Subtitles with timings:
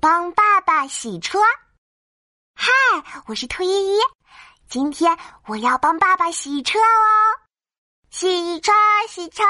[0.00, 1.38] 帮爸爸洗车。
[2.54, 2.70] 嗨，
[3.26, 3.98] 我是兔依依，
[4.66, 7.36] 今天我要帮爸爸洗车哦。
[8.10, 8.72] 洗车，
[9.08, 9.44] 洗车，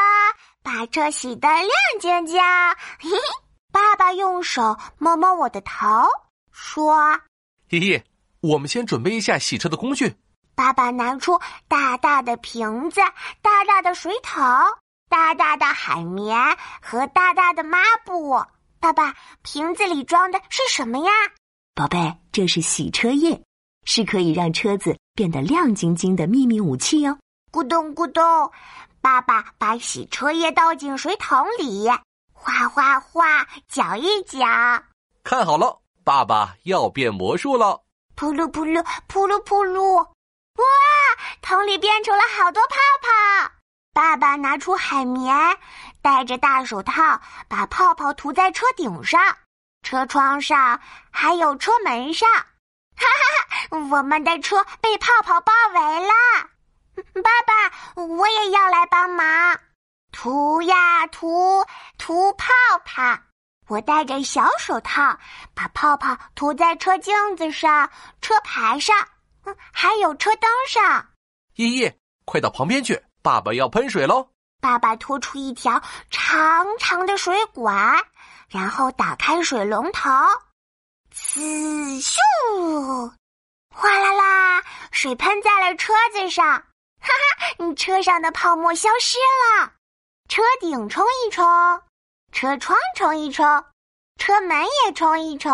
[0.64, 2.40] 把车洗得亮晶晶。
[2.98, 3.16] 嘿嘿，
[3.72, 5.86] 爸爸用手摸摸我的头，
[6.51, 7.21] 说
[7.71, 8.03] ：“依依，
[8.40, 10.17] 我们先准备一下洗车的工具。”
[10.56, 13.01] 爸爸拿出大大的瓶子、
[13.40, 14.42] 大大的水桶、
[15.08, 16.37] 大大的海绵
[16.82, 18.45] 和大大的抹布。
[18.80, 21.10] 爸爸，瓶子里装的是什么呀？
[21.74, 23.38] 宝贝，这是洗车液，
[23.84, 27.18] 是可以让车子变得亮晶晶的秘密武器哦。
[27.52, 28.51] 咕咚咕咚，
[29.02, 31.90] 爸爸把洗车液倒进水桶里，
[32.32, 34.38] 哗哗哗，搅一搅。
[35.23, 37.82] 看好了，爸爸要变魔术了！
[38.16, 40.65] 噗噜噗噜，噗噜噗噜，哇，
[41.42, 43.52] 桶里变出了好多泡泡。
[43.92, 45.37] 爸爸拿出海绵，
[46.02, 49.20] 戴着大手套，把泡泡涂在车顶上、
[49.82, 52.28] 车窗上，还有车门上。
[53.00, 56.12] 哈哈哈，我们的车被泡泡包围了。
[57.23, 59.59] 爸爸，我也要来帮忙，
[60.12, 61.65] 涂呀涂，
[61.96, 62.46] 涂泡
[62.84, 63.18] 泡。
[63.68, 65.19] 我戴着小手套，
[65.55, 67.89] 把泡泡涂在车镜子上、
[68.21, 68.97] 车牌上，
[69.45, 71.06] 嗯，还有车灯上。
[71.55, 71.93] 依依，
[72.25, 74.28] 快到旁边去，爸爸要喷水喽！
[74.61, 75.80] 爸爸拖出一条
[76.11, 77.98] 长长的水管，
[78.48, 80.11] 然后打开水龙头，
[81.14, 82.19] 呲咻，
[83.75, 86.44] 哗啦啦，水喷在了车子上。
[86.47, 89.19] 哈哈，你车上的泡沫消失
[89.58, 89.72] 了，
[90.28, 91.47] 车顶冲一冲，
[92.31, 93.64] 车窗冲一冲，
[94.19, 95.50] 车门也冲一冲，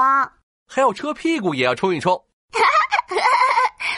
[0.68, 2.16] 还有车屁股也要冲一冲。
[2.52, 3.16] 哈哈，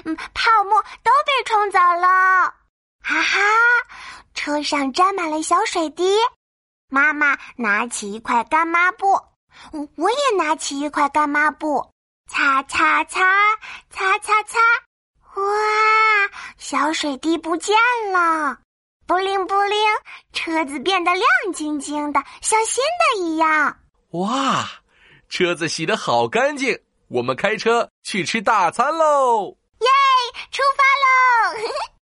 [0.04, 2.27] 嗯，泡沫都被冲走了。
[4.48, 6.16] 车上沾满了小水滴。
[6.88, 9.08] 妈妈拿起一块干抹布，
[9.94, 11.86] 我也拿起一块干抹布，
[12.30, 13.20] 擦擦擦，
[13.91, 14.58] 擦擦擦。
[15.34, 15.44] 哇，
[16.56, 17.76] 小水滴不见
[18.10, 18.59] 了，
[19.06, 19.78] 布灵布灵，
[20.32, 23.78] 车子变得亮晶晶的，像新的一样。
[24.12, 24.66] 哇，
[25.28, 29.59] 车子洗得好干净，我们开车去吃大餐喽！
[29.80, 29.88] 耶，
[30.50, 31.69] 出发喽！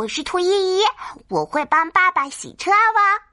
[0.00, 0.46] 我是兔依
[0.78, 0.82] 依，
[1.28, 3.29] 我会帮爸爸洗车哦。